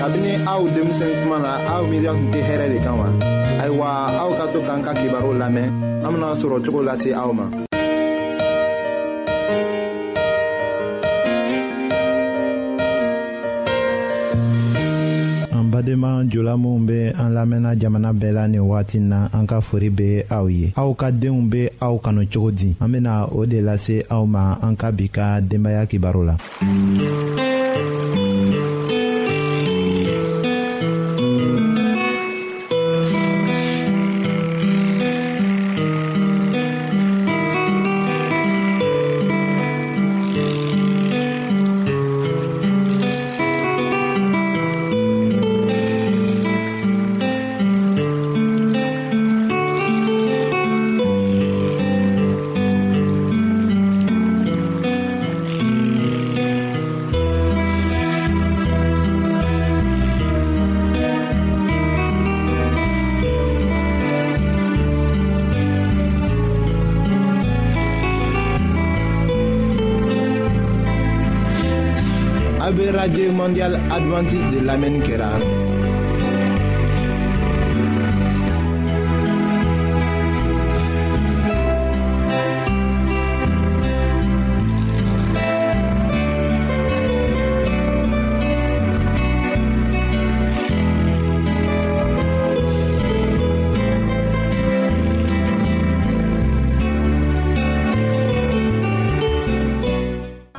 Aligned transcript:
kabini 0.00 0.30
aw 0.46 0.60
denmisɛn 0.74 1.12
kuma 1.22 1.38
na 1.44 1.52
aw 1.74 1.82
miiriya 1.88 2.12
tun 2.14 2.28
tɛ 2.32 2.40
hɛrɛ 2.48 2.66
de 2.72 2.78
kan 2.84 2.96
wa 3.00 3.08
ayiwa 3.62 3.86
aw 4.22 4.30
ka 4.38 4.44
to 4.52 4.58
k'an 4.66 4.80
ka 4.84 4.92
kibaru 4.98 5.30
lamɛn 5.40 5.70
an 6.04 6.12
bena 6.12 6.28
sɔrɔ 6.40 6.56
cogo 6.64 6.80
lase 6.86 7.10
aw 7.16 7.30
ma 7.32 7.46
an 15.56 15.64
badenma 15.72 16.10
jola 16.30 16.54
minw 16.56 16.84
be 16.86 16.98
an 17.16 17.30
lamɛnna 17.36 17.76
jamana 17.80 18.12
bɛɛ 18.12 18.32
la 18.34 18.46
nin 18.48 18.60
wagati 18.60 19.00
na 19.00 19.28
an 19.32 19.46
ka 19.46 19.60
fori 19.60 19.88
be 19.90 20.22
aw 20.30 20.46
ye 20.46 20.72
aw 20.76 20.92
ka 20.94 21.10
deenw 21.10 21.48
be 21.50 21.68
aw 21.80 21.96
kanu 21.98 22.24
cogo 22.28 22.50
di 22.54 22.76
an 22.80 22.88
bena 22.92 23.26
o 23.32 23.46
de 23.46 23.60
lase 23.62 24.04
aw 24.10 24.24
ma 24.26 24.56
an 24.62 24.76
ka 24.76 24.90
bi 24.92 25.08
ka 25.08 25.40
denbaaya 25.40 25.86
kibaru 25.88 26.22
la 26.26 26.34
radio 73.06 73.30
mondiale 73.32 73.76
adventiste 73.88 74.50
de 74.50 74.62
l'Amen 74.62 75.00
Kera. 75.00 75.38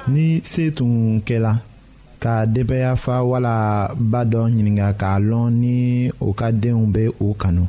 ni 0.08 0.42
se 0.46 0.64
tun 0.78 1.22
kɛla 1.28 1.54
ka 2.28 2.36
denbaya 2.46 2.92
wala 3.24 3.58
ba 3.96 4.22
dɔ 4.32 4.42
ɲininga 4.54 4.88
k'a 5.00 5.12
lɔn 5.30 5.50
ni 5.62 5.76
u 6.20 6.30
ka 6.40 6.48
denw 6.62 6.84
bɛ 6.94 7.04
u 7.26 7.34
kanu 7.42 7.64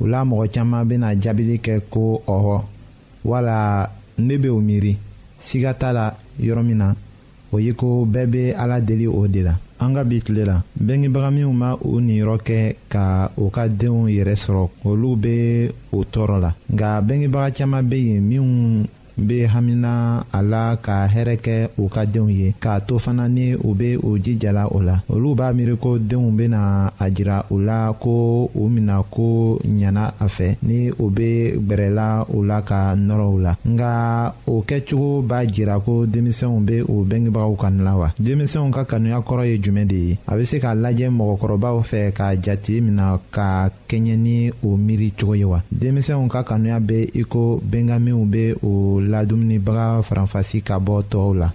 o 0.00 0.06
la 0.10 0.18
mɔgɔ 0.28 0.44
caman 0.54 0.82
bɛna 0.88 1.08
jaabili 1.22 1.56
kɛ 1.64 1.74
ko 1.92 2.04
ɔhɔ 2.34 2.56
wala 3.30 3.58
ne 4.26 4.34
bɛ 4.42 4.48
o 4.48 4.58
miiri 4.66 4.92
siga 5.46 5.72
t'a 5.80 5.90
la 5.96 6.06
yɔrɔ 6.46 6.62
min 6.66 6.78
na 6.78 6.88
o 7.52 7.58
ye 7.64 7.72
ko 7.74 8.06
bɛɛ 8.12 8.26
bɛ 8.32 8.42
ala 8.56 8.80
deli 8.80 9.06
o 9.06 9.26
de 9.28 9.42
la 9.42 9.54
an 9.78 9.92
ka 9.94 10.02
bi 10.02 10.20
tile 10.24 10.44
la 10.46 10.62
bɛngebaga 10.80 11.30
minw 11.34 11.52
ma 11.52 11.74
u 11.84 12.00
niyɔrɔ 12.00 12.36
kɛ 12.46 12.74
ka 12.88 13.30
u 13.36 13.50
ka 13.50 13.68
denw 13.68 14.08
yɛrɛ 14.16 14.34
sɔrɔ 14.44 14.68
olu 14.86 15.16
bɛ 15.16 15.70
o 15.92 16.02
tɔɔrɔ 16.12 16.40
la 16.40 16.50
nka 16.72 16.90
bɛngebaga 17.08 17.52
caman 17.56 17.84
bɛ 17.90 17.96
yen 18.06 18.22
minw 18.22 18.86
be 19.16 19.46
hamina 19.46 20.24
a 20.32 20.42
la 20.42 20.76
ka 20.82 21.06
hɛrɛ 21.06 21.36
kɛ 21.36 21.68
u 21.78 21.88
ka 21.88 22.04
denw 22.06 22.28
ye 22.30 22.54
k'a 22.60 22.80
to 22.80 22.98
fana 22.98 23.28
ni 23.28 23.52
u 23.54 23.74
be 23.74 23.96
o 23.96 24.18
jijala 24.18 24.66
o 24.68 24.80
la 24.82 25.00
olu 25.08 25.34
b'a 25.34 25.52
miiri 25.54 25.76
ko 25.78 25.98
denw 25.98 26.30
bena 26.32 26.90
a 26.98 27.10
jira 27.10 27.44
u 27.50 27.58
la 27.60 27.92
ko 27.92 28.50
u 28.54 28.68
mina 28.68 29.02
ko 29.08 29.58
ɲana 29.64 30.12
a 30.18 30.26
fɛ 30.26 30.56
ni 30.64 30.90
u 30.90 31.10
be 31.10 31.52
gwɛrɛla 31.58 32.26
u 32.34 32.42
la 32.44 32.60
ka 32.62 32.94
nɔrɔ 32.96 33.26
u 33.34 33.38
la 33.40 33.56
nga 33.68 34.34
o 34.46 34.64
kɛcogo 34.66 35.22
b'a 35.22 35.46
jira 35.46 35.78
ko 35.84 36.06
denmisɛnw 36.06 36.64
be 36.66 36.82
o 36.82 37.04
bengebagaw 37.04 37.54
kanu 37.58 37.84
la 37.84 37.94
wa 37.96 38.08
denmisɛnw 38.20 38.70
ka 38.74 38.84
kanuya 38.84 39.18
kɔrɔ 39.20 39.46
ye 39.46 39.58
jumɛn 39.60 39.86
de 39.86 39.96
ye 39.96 40.18
a 40.26 40.34
be 40.36 40.44
se 40.44 40.58
k'a 40.58 40.74
lajɛ 40.74 41.08
mɔgɔkɔrɔbaw 41.10 41.82
fɛ 41.86 42.10
k'a 42.12 42.34
jati 42.42 42.80
mina 42.80 43.18
ka 43.30 43.68
kɛɲɛ 43.88 44.16
ni 44.18 44.50
o 44.64 44.76
miiri 44.76 45.12
cogo 45.14 45.34
ye 45.38 45.44
wa 45.44 45.62
denmisɛnw 45.72 46.26
ka 46.28 46.42
kanuya 46.42 46.80
be 46.84 47.10
i 47.14 47.22
ko 47.22 47.60
bengaminw 47.62 48.24
be 48.30 48.54
o 48.62 49.03
la 49.08 49.22
dumunibaga 49.24 50.00
faranfasi 50.02 50.60
ka 50.64 50.76
bɔ 50.84 50.94
tɔɔw 51.10 51.32
la 51.40 51.48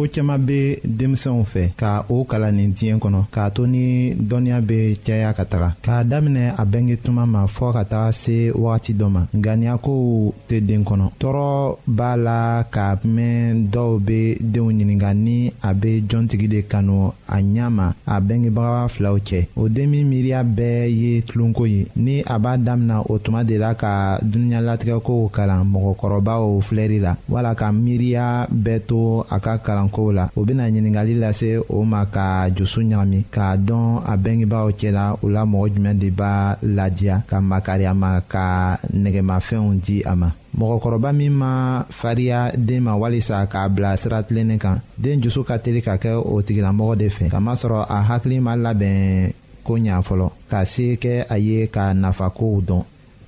ko 0.00 0.06
caaman 0.14 0.40
bɛ 0.46 0.80
denmisɛnw 0.84 1.44
fɛ 1.44 1.64
ka 1.76 2.04
o 2.08 2.24
kalan 2.24 2.56
nin 2.56 2.72
diɲɛ 2.72 2.98
kɔnɔ 2.98 3.20
k'a 3.32 3.50
to 3.50 3.66
ni 3.66 4.14
dɔnniya 4.14 4.60
be 4.66 4.96
caya 5.04 5.32
ka 5.34 5.44
taga 5.44 5.74
k'a 5.82 6.04
daminɛ 6.04 6.52
a 6.58 6.64
bɛnkɛ 6.64 6.96
tuma 7.04 7.26
ma 7.26 7.46
fɔɔ 7.46 7.72
ka 7.72 7.84
taga 7.84 8.12
se 8.12 8.50
wagati 8.54 8.94
dɔ 8.94 9.08
ma 9.10 9.22
ŋaniyakow 9.34 10.32
tɛ 10.48 10.60
den 10.66 10.82
kɔnɔ 10.84 11.06
tɔɔrɔ 11.20 11.76
b'a 11.86 12.16
la 12.16 12.64
k'a 12.72 12.96
mɛn 13.04 13.68
dɔw 13.72 13.98
bɛ 14.00 14.36
denw 14.40 14.70
ɲininga 14.72 15.14
ni 15.14 15.52
a 15.62 15.74
bɛ 15.74 16.02
jɔntigi 16.08 16.48
de 16.48 16.60
kanu 16.62 17.12
a 17.28 17.36
ɲa 17.42 17.68
ma 17.70 17.92
a 18.06 18.20
bɛngebaga 18.20 18.88
filaw 18.88 19.16
cɛ 19.18 19.46
o 19.56 19.68
den 19.68 19.90
miiriya 19.92 20.42
bɛɛ 20.44 20.88
ye 21.00 21.20
tulonko 21.28 21.66
ye 21.68 21.86
ni 21.96 22.20
a 22.24 22.38
b'a 22.38 22.56
damina 22.64 23.02
o 23.10 23.18
tuma 23.18 23.44
de 23.44 23.58
la 23.58 23.74
ka 23.74 24.18
dunuɲalatigɛkow 24.22 25.30
kalan 25.30 25.64
mɔgɔkɔrɔbaw 25.70 26.60
filɛli 26.62 26.98
la 27.02 27.16
wala 27.28 27.54
ka 27.54 27.70
miiriya 27.72 28.48
bɛɛ 28.50 28.80
to 28.88 29.24
a 29.30 29.38
ka 29.40 29.58
kalan 29.58 29.89
kow 29.90 30.10
la 30.14 30.30
o 30.36 30.44
bena 30.44 30.68
ɲiningali 30.70 31.14
lase 31.18 31.58
o 31.68 31.82
ma 31.84 32.06
ka 32.14 32.48
jusu 32.56 32.80
ɲagami 32.90 33.20
k'a 33.34 33.48
dɔn 33.66 33.86
a 34.06 34.14
bengebaaw 34.24 34.68
cɛla 34.78 35.04
u 35.22 35.26
la 35.28 35.42
mɔgɔ 35.44 35.66
jumɛn 35.74 35.98
de 36.00 36.08
b'a 36.18 36.56
ladiya 36.62 37.22
ka 37.28 37.36
makari 37.40 37.84
a 37.90 37.94
ma 37.94 38.20
ka 38.32 38.78
nɛgɛmafɛnw 39.02 39.74
di 39.84 39.96
a 40.10 40.14
ma 40.16 40.28
mɔgɔkɔrɔba 40.58 41.10
min 41.18 41.30
ma 41.32 41.82
fariya 41.90 42.52
den 42.56 42.80
ma 42.82 42.94
walisa 42.96 43.46
k'a 43.46 43.68
bila 43.68 43.96
sira 43.96 44.22
tilennin 44.22 44.58
kan 44.58 44.80
den 44.98 45.20
jusu 45.22 45.42
ka 45.44 45.58
teli 45.58 45.82
ka 45.82 45.96
kɛ 45.96 46.14
o 46.24 46.40
tigilamɔgɔ 46.42 46.96
de 46.96 47.08
fɛ 47.08 47.28
kamasɔrɔ 47.30 47.86
a 47.88 48.00
hakili 48.08 48.40
ma 48.40 48.54
labɛn 48.56 49.32
ko 49.64 49.74
ɲa 49.78 50.02
fɔlɔ 50.02 50.30
ka 50.50 50.64
se 50.64 50.96
kɛ 50.96 51.24
a 51.28 51.38
ye 51.38 51.66
ka 51.68 51.92
nafakow 51.94 52.62
dɔn 52.64 52.82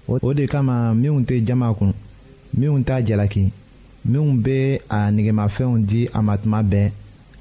o 0.08 0.32
de 0.34 0.46
kama 0.46 0.94
minw 0.94 1.20
tɛ 1.24 1.44
jama 1.44 1.72
kun 1.74 1.92
minw 2.58 2.78
t'a 2.84 3.00
jalaki 3.02 3.50
minw 4.04 4.34
be 4.42 4.80
a 4.90 5.10
negemafɛnw 5.12 5.86
di 5.86 6.00
a 6.12 6.20
ma 6.22 6.36
tuma 6.36 6.62
bɛɛ 6.62 6.90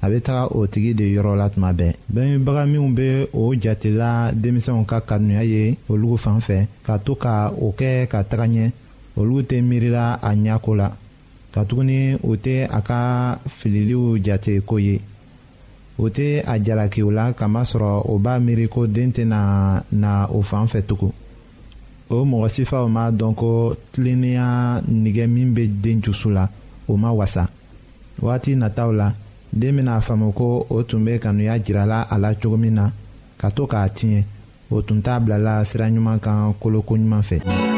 a 0.02 0.08
be 0.10 0.20
taga 0.20 0.48
o 0.54 0.66
tigi 0.66 0.94
de 0.94 1.02
yɔrɔ 1.04 1.36
la 1.36 1.48
tuma 1.50 1.72
bɛɛ 1.72 1.94
bangebaga 2.12 2.66
minw 2.66 2.88
be 2.94 3.26
o 3.32 3.52
jatela 3.54 4.30
denmisɛnw 4.32 4.84
ka 4.86 5.00
kanuya 5.00 5.42
ye 5.44 5.76
olugu 5.88 6.16
fan 6.18 6.38
fɛ 6.38 6.66
ka 6.84 6.98
to 6.98 7.14
ka 7.16 7.50
o 7.50 7.74
kɛ 7.76 8.06
ka 8.08 8.22
taga 8.24 8.46
ɲɛ 8.46 8.70
olu 9.16 9.42
tɛ 9.42 9.58
miirila 9.60 10.20
a 10.22 10.30
ɲako 10.34 10.76
la 10.76 10.88
katuguni 11.52 12.14
o 12.22 12.36
tɛ 12.36 12.68
a 12.70 12.80
ka 12.80 13.38
fililiw 13.48 14.18
jate 14.22 14.64
ko 14.64 14.76
ye 14.78 15.00
o 15.98 16.04
tɛ 16.08 16.44
a 16.46 16.58
jalakiw 16.62 17.10
la 17.12 17.32
kamasɔrɔ 17.32 18.04
o 18.08 18.18
b'a 18.18 18.38
miiri 18.38 18.68
ko 18.70 18.86
den 18.86 19.10
tɛna 19.12 19.82
na 19.90 20.26
o 20.30 20.40
fan 20.42 20.66
fɛ 20.66 20.82
tugun 20.86 21.12
o 22.18 22.24
mɔgɔ 22.24 22.48
sifaw 22.54 22.86
m'a 22.88 23.10
dɔn 23.10 23.34
ko 23.34 23.76
tilennenya 23.92 24.80
nigɛ 24.90 25.26
min 25.28 25.54
be 25.54 25.66
den 25.66 26.02
jusu 26.02 26.30
la 26.30 26.46
o 26.88 26.96
ma 26.96 27.10
wasa 27.10 27.48
wagati 28.20 28.54
nataw 28.56 28.92
la 28.92 29.12
den 29.52 29.76
bɛna 29.76 30.00
faamu 30.00 30.32
ko 30.34 30.66
o 30.68 30.82
tun 30.82 31.04
be 31.04 31.18
kanuya 31.18 31.58
jirala 31.58 32.02
a 32.10 32.18
la 32.18 32.34
cogo 32.34 32.56
min 32.58 32.74
na 32.74 32.90
ka 33.38 33.48
to 33.50 33.66
k'a 33.66 33.88
tiɲɛ 33.88 34.24
o 34.70 34.82
tun 34.82 35.00
t'a 35.02 35.20
bilala 35.20 35.64
sira 35.64 35.86
ɲuman 35.88 36.20
kan 36.20 36.52
koloko 36.60 36.96
ɲuman 36.96 37.22
fɛ. 37.22 37.71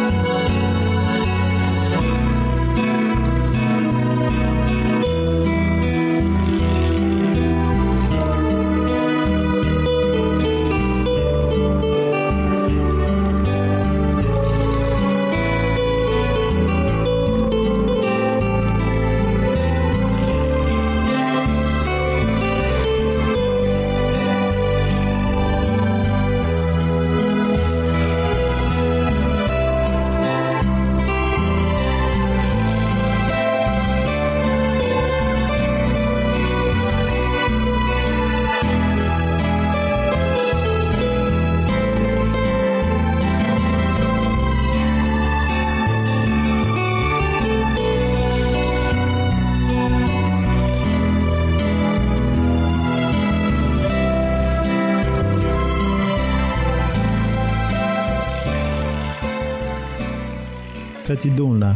fɛtidenw 61.14 61.52
la 61.62 61.70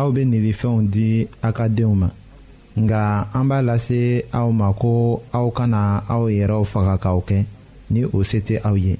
aw 0.00 0.08
be 0.14 0.22
nilifɛnw 0.24 0.78
di 0.94 1.06
a 1.46 1.48
ka 1.56 1.66
denw 1.76 1.94
ma 2.02 2.08
nga 2.82 3.00
an 3.38 3.44
b'a 3.48 3.58
lase 3.68 4.00
aw 4.38 4.48
ma 4.52 4.72
ko 4.80 5.22
aw 5.32 5.46
kana 5.56 5.82
aw 6.14 6.22
yɛrɛw 6.36 6.64
faga 6.72 6.94
k'aw 7.02 7.20
kɛ 7.28 7.38
ni 7.92 8.00
o 8.04 8.22
se 8.22 8.38
tɛ 8.46 8.56
aw 8.68 8.76
ye 8.84 8.94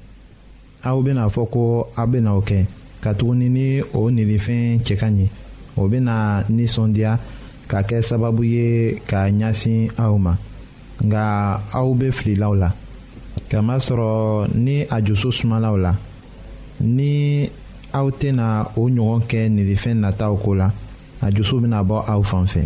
aw 0.89 0.97
bena 1.05 1.23
fɔ 1.35 1.43
ko 1.53 1.63
aw 1.99 2.05
bena 2.07 2.35
o 2.39 2.41
kɛ 2.41 2.59
katuguni 3.03 3.47
ni 3.57 3.67
o 3.93 4.09
nilifɛn 4.11 4.79
cɛ 4.85 4.95
ka 5.01 5.07
ɲi 5.07 5.27
o 5.77 5.87
bena 5.87 6.43
ninsɔndiya 6.55 7.11
ka 7.69 7.79
kɛ 7.83 8.01
sababu 8.01 8.43
ye 8.43 8.99
ka 9.07 9.29
ɲasin 9.31 9.91
aw 9.97 10.17
ma 10.17 10.33
nga 11.05 11.23
aw 11.79 11.93
be 11.93 12.07
fililaw 12.17 12.53
la 12.61 12.69
kamasɔrɔ 13.49 14.47
ni 14.55 14.75
a 14.95 14.97
jusu 15.05 15.29
sumalaw 15.31 15.75
la 15.81 15.93
ni 16.81 17.49
aw 17.97 18.07
tena 18.19 18.47
o 18.79 18.83
ɲɔgɔn 18.95 19.19
kɛ 19.29 19.41
nilifɛn 19.55 19.97
nataw 20.03 20.33
ko 20.43 20.53
la 20.55 20.67
a 21.25 21.31
jusu 21.35 21.59
bena 21.61 21.79
bɔ 21.89 21.97
aw 22.13 22.21
fan 22.23 22.45
fɛ 22.45 22.63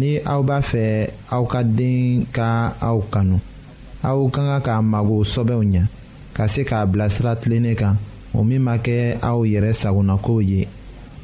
ni 0.00 0.18
aw 0.24 0.40
b'a 0.42 0.58
fɛ 0.70 1.08
aw 1.36 1.44
ka 1.44 1.62
den 1.62 2.24
ka 2.36 2.72
aw 2.80 2.98
kanu 3.12 3.36
aw 4.02 4.28
ka 4.30 4.40
ka 4.50 4.58
k'a 4.66 4.76
mago 4.82 5.20
sɔbɛw 5.24 5.62
ɲa 5.72 5.84
ka 6.36 6.46
se 6.48 6.62
k'a 6.64 6.86
bila 6.86 7.08
sira 7.10 7.36
tilennen 7.36 7.76
kan 7.76 7.96
o 8.34 8.42
min 8.42 8.62
ma 8.62 8.76
kɛ 8.76 9.20
aw 9.20 9.44
yɛrɛ 9.44 9.72
sagonakow 9.72 10.40
ye 10.40 10.66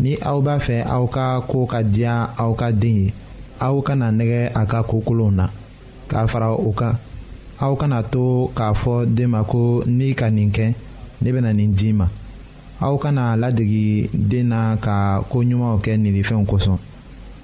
ni 0.01 0.17
aw 0.21 0.41
b'a 0.41 0.59
fɛ 0.61 0.85
aw 0.87 1.07
ka 1.07 1.41
koo 1.49 1.67
ka 1.67 1.81
diya 1.83 2.31
aw 2.37 2.53
ka 2.53 2.71
den 2.73 2.97
ye 3.07 3.13
aw 3.61 3.81
kana 3.81 4.13
nɛgɛ 4.13 4.53
a 4.55 4.67
ka 4.67 4.83
kokolonw 4.83 5.31
na 5.35 5.47
k'a 6.09 6.27
fara 6.29 6.53
o 6.53 6.71
kan 6.73 6.95
aw 7.59 7.75
kana 7.75 8.03
to 8.03 8.51
k'a 8.55 8.75
fɔ 8.77 9.07
den 9.15 9.31
ma 9.31 9.43
ko 9.45 9.83
n'i 9.87 10.15
ka 10.15 10.29
nin 10.31 10.51
kɛ 10.53 10.75
ne 11.23 11.33
bena 11.33 11.53
nin 11.55 11.73
d'i 11.73 11.93
ma 11.93 12.07
aw 12.81 12.95
kana 12.99 13.35
ladegi 13.37 14.07
den 14.15 14.49
na 14.55 14.63
ka 14.85 14.99
koɲumanw 15.31 15.79
kɛ 15.85 15.93
ninifɛnw 16.03 16.45
kosɔn 16.51 16.79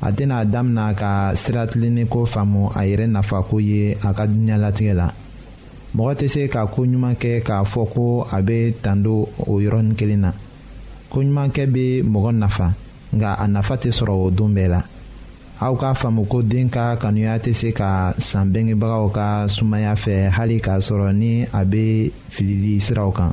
a 0.00 0.08
tɛna 0.16 0.38
damina 0.52 0.86
ka 1.00 1.12
siratilenninko 1.40 2.20
faamu 2.32 2.62
a 2.74 2.82
yɛrɛ 2.88 3.06
nafako 3.14 3.56
ye 3.68 3.82
a 4.06 4.12
ka 4.16 4.24
dunuɲalatigɛ 4.30 4.94
la 5.00 5.08
mɔgɔ 5.96 6.12
tɛ 6.18 6.26
se 6.34 6.48
ka 6.54 6.60
koɲuman 6.74 7.14
kɛ 7.22 7.32
k'a 7.46 7.58
fɔ 7.72 7.82
ko 7.94 8.04
a 8.30 8.38
bɛ 8.46 8.74
tando 8.82 9.28
o 9.48 9.52
yɔrɔnin 9.64 9.94
kelen 9.98 10.20
na 10.26 10.30
koɲumankɛ 11.10 11.64
bɛ 11.74 11.84
mɔgɔ 12.04 12.32
nafa 12.34 12.72
nka 13.14 13.34
a 13.44 13.48
nafa 13.48 13.74
tɛ 13.76 13.90
sɔrɔ 13.98 14.12
o 14.26 14.30
don 14.30 14.54
bɛɛ 14.54 14.68
la 14.70 14.80
aw 15.60 15.74
k'a 15.74 15.94
faamu 15.94 16.26
ko 16.30 16.42
den 16.42 16.68
ka 16.68 16.96
kanuya 16.96 17.38
tɛ 17.40 17.52
se 17.54 17.72
ka 17.72 18.12
san 18.18 18.52
bɛngebagaw 18.52 19.10
ka 19.12 19.26
sumaya 19.48 19.94
fɛ 19.94 20.30
hali 20.30 20.60
k'a 20.60 20.78
sɔrɔ 20.78 21.12
ni 21.16 21.42
a 21.52 21.64
bɛ 21.64 22.12
filili 22.28 22.78
siraw 22.80 23.10
kan. 23.14 23.32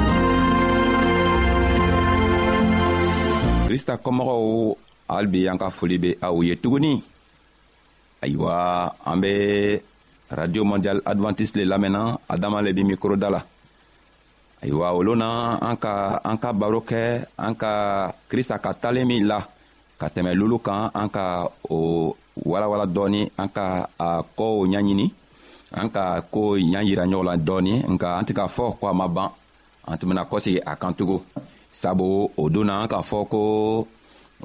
krista 3.81 3.97
kɔmɔgɔw 4.05 4.49
hali 5.11 5.27
bi 5.33 5.39
an 5.51 5.57
ka 5.61 5.67
foli 5.77 5.97
be 6.03 6.09
aw 6.27 6.35
ye 6.47 6.53
tuguni 6.63 6.93
ayiwa 8.23 8.53
an 9.09 9.17
be 9.21 9.31
radio 10.39 10.61
mondial 10.69 10.99
advantiste 11.11 11.55
le 11.59 11.63
lamɛnna 11.65 12.03
adama 12.33 12.61
le 12.61 12.71
be 12.73 12.83
mikro 12.83 13.15
la 13.17 13.41
ayiwa 14.63 14.87
olo 14.97 15.13
na 15.21 15.29
an 15.69 15.75
ka 15.83 15.93
an 16.29 16.37
ka 16.41 16.49
baro 16.59 16.79
kɛ 16.89 17.01
an 17.45 17.53
ka 17.61 17.71
krista 18.29 18.55
ka 18.63 18.71
talen 18.81 19.07
min 19.09 19.23
la 19.27 19.39
ka 19.99 20.07
tɛmɛ 20.13 20.31
lulu 20.39 20.57
kan 20.61 20.81
an 21.01 21.09
ka 21.15 21.25
o 21.71 22.15
walawala 22.51 22.85
dɔɔni 22.95 23.21
an 23.41 23.49
ka 23.55 23.65
a 23.97 24.21
kow 24.37 24.55
ɲaɲini 24.71 25.07
an 25.81 25.87
ka 25.95 26.03
kow 26.33 26.51
ɲayira 26.73 27.03
ɲɔgɔn 27.11 27.27
la 27.29 27.35
dɔɔni 27.47 27.73
nka 27.93 28.07
an 28.19 28.25
tɛ 28.27 28.31
k'a 28.37 28.47
fɔ 28.55 28.77
ko 28.79 28.85
a 28.91 28.93
ma 28.93 29.07
ban 29.07 29.29
an 29.89 29.97
tun 29.97 30.09
bena 30.09 30.23
kɔsegi 30.31 30.59
a 30.69 30.73
kan 30.75 30.93
tugun 30.93 31.21
sabu 31.71 32.29
o 32.37 32.49
donna 32.49 32.85
k'a 32.91 32.99
fɔ 33.01 33.19
ko 33.31 33.39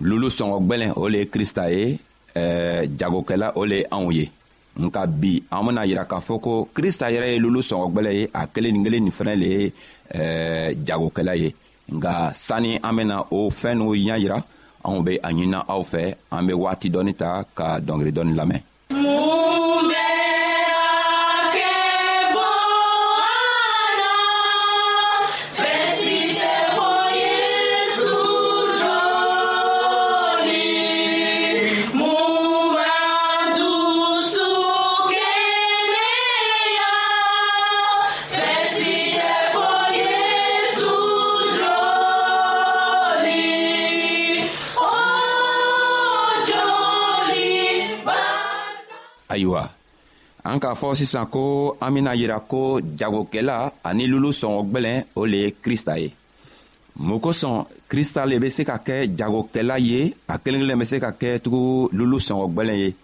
lulu 0.00 0.28
sɔngɔ 0.30 0.56
gwɛlɛn 0.66 0.92
o 0.96 1.08
le 1.08 1.18
ye 1.18 1.26
krista 1.26 1.68
ye 1.70 1.98
eh, 2.34 2.86
jagokɛla 2.98 3.52
o 3.56 3.64
le 3.66 3.76
ye 3.80 3.84
anw 3.90 4.10
ye 4.12 4.30
nka 4.78 5.06
bi 5.06 5.42
an 5.50 5.66
bena 5.66 5.84
yira 5.86 6.04
k'a 6.04 6.20
fɔ 6.20 6.40
ko 6.40 6.68
krista 6.74 7.10
yɛrɛ 7.10 7.34
ye 7.34 7.38
lulu 7.38 7.60
sɔngɔgwɛlɛ 7.60 8.10
ye 8.14 8.28
a 8.32 8.46
kelen 8.46 8.72
nin 8.72 8.84
kelen 8.84 9.02
nin 9.04 9.10
fɛnɛ 9.12 9.34
le 9.40 9.46
ye 9.48 9.72
eh, 10.14 10.74
jagokɛla 10.86 11.36
ye 11.38 11.54
nga 11.92 12.30
sanni 12.34 12.78
an 12.82 12.94
bena 12.96 13.22
o 13.30 13.50
fɛɛn 13.50 13.74
n'u 13.76 13.92
ɲa 13.96 14.18
yira 14.22 14.38
anw 14.84 15.02
be 15.04 15.16
a 15.20 15.28
ɲinina 15.30 15.64
aw 15.68 15.80
fɛ 15.82 16.14
an 16.30 16.46
be 16.46 16.52
waati 16.52 16.88
dɔɔni 16.90 17.14
ta 17.16 17.42
ka 17.54 17.78
dɔngeri 17.80 18.12
dɔɔni 18.12 18.34
lamɛn 18.36 18.60
an 50.52 50.60
k'a 50.62 50.72
fɔ 50.80 50.90
sisan 51.00 51.26
ko 51.34 51.44
an 51.84 51.90
bena 51.94 52.12
yira 52.20 52.38
ko 52.50 52.60
jagokɛla 52.98 53.56
ani 53.88 54.04
lulu 54.12 54.30
sɔngɔgwɛlɛn 54.40 54.98
o 55.20 55.22
le 55.32 55.36
ye 55.44 55.50
krista 55.62 55.94
ye 56.02 56.08
mun 57.06 57.20
kosɔn 57.24 57.64
krista 57.90 58.20
le 58.30 58.36
be 58.42 58.48
se 58.56 58.62
ka 58.70 58.76
kɛ 58.86 58.96
jagokɛla 59.18 59.76
ye 59.88 60.14
a 60.32 60.38
kelen 60.38 60.60
kelen 60.62 60.78
be 60.80 60.84
se 60.92 60.96
ka 61.04 61.10
kɛ 61.20 61.28
tugu 61.44 61.88
lulu 61.98 62.18
sɔngɔgwɛlɛn 62.26 62.78
ye 62.82 62.94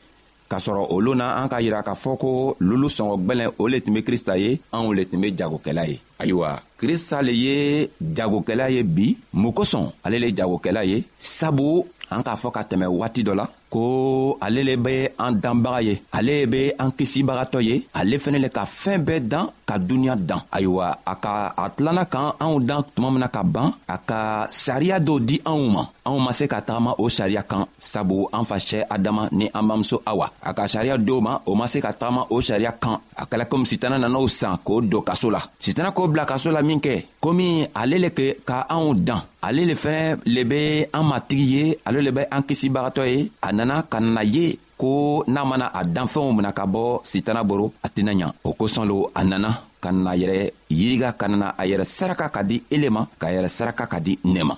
k'a 0.51 0.59
sɔrɔ 0.65 0.83
olu 0.95 1.13
na 1.15 1.27
an 1.43 1.49
k'a 1.51 1.61
yira 1.65 1.83
k'a 1.83 1.95
fɔ 1.95 2.13
ko 2.23 2.31
lulu 2.69 2.89
sɔngɔgwɛlɛn 2.97 3.51
o 3.59 3.67
le 3.69 3.79
tun 3.81 3.95
be 3.95 4.03
krista 4.07 4.39
ye 4.43 4.61
anw 4.73 4.93
le 4.97 5.03
tun 5.11 5.21
be 5.21 5.29
jagokɛla 5.39 5.85
ye 5.91 5.99
ayiwa 6.23 6.61
krista 6.79 7.23
le 7.23 7.33
ye 7.45 7.91
jagokɛla 8.17 8.71
ye 8.71 8.83
bi 8.83 9.17
mun 9.41 9.53
kosɔn 9.53 9.91
ale 10.05 10.19
le 10.21 10.29
jagokɛla 10.37 10.85
ye 10.87 11.03
sabu 11.19 11.83
an 12.11 12.23
k'a 12.23 12.37
fɔ 12.37 12.49
ka 12.53 12.63
tɛmɛ 12.69 12.87
waati 12.87 13.23
dɔ 13.25 13.35
la 13.35 13.47
ko 13.73 14.37
ale 14.39 14.61
le 14.69 14.77
be 14.77 14.95
an 15.19 15.33
danbaga 15.41 15.81
ye 15.89 15.95
ale 16.13 16.47
be 16.47 16.73
an 16.79 16.91
kisibagatɔ 16.93 17.63
ye 17.65 17.75
ale 17.97 18.19
fɛnɛ 18.21 18.39
le 18.43 18.49
ka 18.51 18.65
fɛɛn 18.69 19.05
bɛɛ 19.07 19.21
dan 19.29 19.47
ka 19.65 19.79
duniɲa 19.79 20.17
dan 20.29 20.41
ayiwa 20.53 20.91
a 21.07 21.15
ka 21.17 21.55
a 21.57 21.71
tilanna 21.71 22.05
k'an 22.05 22.35
anw 22.39 22.61
dan 22.69 22.83
tuma 22.95 23.11
mina 23.11 23.29
ka 23.29 23.43
ban 23.43 23.73
a 23.89 23.97
ka 23.97 24.47
sariya 24.51 24.99
dɔw 25.01 25.19
di 25.25 25.39
anw 25.45 25.61
ma 25.73 25.87
anw 26.05 26.19
ma 26.21 26.33
se 26.33 26.45
ka 26.47 26.61
tagama 26.61 26.93
o 26.99 27.09
sariya 27.09 27.43
kan 27.49 27.65
sabu 27.79 28.29
an 28.33 28.43
facɛ 28.45 28.85
adama 28.91 29.29
ni 29.33 29.49
an 29.55 29.63
bamuso 29.65 30.03
awa 30.05 30.27
a 30.43 30.53
ka 30.53 30.69
sariya 30.69 30.99
dɔw 30.99 31.21
ma 31.23 31.41
o 31.47 31.55
ma 31.55 31.67
se 31.67 31.81
ka 31.81 31.93
tagama 31.95 32.27
o 32.29 32.43
sariya 32.43 32.73
kan 32.79 32.99
a 33.17 33.25
kɛla 33.25 33.47
komi 33.49 33.65
sitana 33.65 33.97
nan'o 33.97 34.29
san 34.29 34.59
k'o 34.63 34.83
don 34.85 35.01
kaso 35.01 35.31
la 35.31 35.41
sitana 35.61 35.93
ko 35.95 36.12
bila 36.13 36.29
kaso 36.29 36.49
la 36.53 36.61
min 36.69 36.81
kɛ 36.87 36.95
komi 37.25 37.49
ale 37.81 37.97
le 38.05 38.09
ke 38.19 38.27
ka 38.49 38.57
anw 38.75 38.87
dan 39.09 39.21
ale 39.47 39.63
le 39.71 39.75
fɛnɛ 39.83 40.03
le 40.35 40.43
be 40.51 40.61
an 40.97 41.05
matigi 41.11 41.47
ye 41.57 41.65
ale 41.89 41.99
le 42.07 42.11
be 42.17 42.23
an 42.35 42.43
kisibagatɔ 42.49 43.03
ye 43.11 43.19
a 43.47 43.49
nana 43.59 43.77
ka 43.93 43.99
nana 44.05 44.23
ye 44.35 44.47
ko 44.81 44.91
n'a 45.33 45.41
mana 45.51 45.67
a 45.79 45.81
danfɛnw 45.95 46.29
mina 46.37 46.51
ka 46.59 46.65
bɔ 46.73 46.83
sitana 47.11 47.41
boro 47.49 47.67
a 47.85 47.89
tɛna 47.95 48.13
ɲa 48.21 48.29
o 48.49 48.51
kosɔn 48.59 48.87
lo 48.91 48.97
a 49.19 49.21
nana 49.25 49.51
ka 49.83 49.89
nana 49.93 50.13
yɛrɛ 50.21 50.39
yiriga 50.79 51.09
ka 51.21 51.27
nana 51.29 51.47
a 51.61 51.63
yɛrɛ 51.71 51.85
saraka 51.97 52.27
ka 52.35 52.41
di 52.49 52.57
ele 52.75 52.89
ma 52.97 53.03
k'a 53.21 53.29
yɛrɛ 53.35 53.49
saraka 53.57 53.85
ka 53.93 53.99
di 54.07 54.13
ne 54.35 54.41
ma 54.49 54.55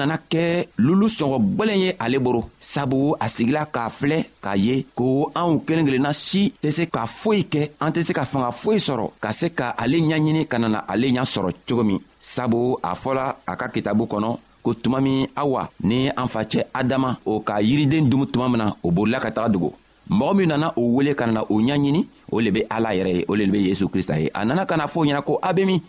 nana 0.00 0.16
kɛ 0.32 0.42
lulu 0.84 1.06
sɔngɔ 1.18 1.36
gwɛlɛn 1.56 1.78
ye 1.84 1.90
ale 1.98 2.18
boro 2.18 2.40
sabu 2.60 3.14
a 3.20 3.26
sigila 3.28 3.66
k'a 3.74 3.88
filɛ 3.90 4.18
k'a 4.42 4.56
ye 4.56 4.86
ko 4.94 5.30
anw 5.34 5.58
kelen 5.66 5.84
kelenna 5.86 6.12
si 6.12 6.52
tɛ 6.62 6.70
se 6.70 6.84
ka 6.94 7.04
foyi 7.06 7.42
kɛ 7.52 7.60
an 7.80 7.90
tɛ 7.92 8.02
se 8.02 8.12
ka 8.12 8.24
fanga 8.24 8.50
foyi 8.50 8.78
sɔrɔ 8.80 9.04
ka 9.20 9.30
se 9.32 9.46
ka 9.58 9.74
ale 9.76 9.96
ɲaɲini 10.00 10.46
ka 10.48 10.58
nana 10.58 10.78
ale 10.88 11.06
ɲa 11.12 11.24
sɔrɔ 11.32 11.48
cogo 11.68 11.84
min 11.84 12.00
sabu 12.18 12.78
a 12.82 12.94
fɔla 12.94 13.26
a 13.46 13.56
ka 13.56 13.68
kitabu 13.68 14.04
kɔnɔ 14.06 14.28
ko 14.62 14.74
tuma 14.74 15.00
min 15.00 15.26
awa 15.36 15.68
ni 15.82 16.08
an 16.08 16.28
facɛ 16.34 16.64
adama 16.72 17.16
o 17.26 17.40
ka 17.40 17.60
yiriden 17.60 18.08
dumu 18.10 18.26
tuma 18.26 18.48
min 18.48 18.58
na 18.58 18.72
o 18.82 18.90
bolila 18.90 19.20
ka 19.20 19.30
taga 19.30 19.48
dogo 19.52 19.72
mɔgɔ 20.10 20.36
min 20.36 20.46
nana 20.48 20.72
o 20.76 20.82
wele 20.96 21.14
ka 21.14 21.26
nana 21.26 21.42
o 21.44 21.56
ɲaɲini 21.60 22.06
o 22.30 22.40
le 22.40 22.50
be 22.50 22.62
ala 22.70 22.90
yɛrɛ 22.94 23.12
ye 23.18 23.24
o 23.28 23.34
le 23.34 23.46
be 23.46 23.58
yezu 23.68 23.88
krista 23.88 24.18
ye 24.22 24.30
a 24.34 24.44
nana 24.44 24.64
ka 24.66 24.76
na 24.76 24.86
fɔ 24.86 25.04
ɲɛna 25.06 25.22
ko 25.24 25.38
a 25.42 25.52
be 25.54 25.64
min 25.66 25.82